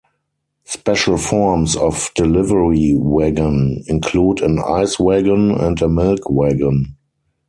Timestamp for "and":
5.51-5.79